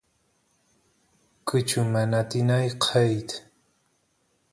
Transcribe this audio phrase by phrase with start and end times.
[1.47, 3.29] kuchu mana atin ayqeyt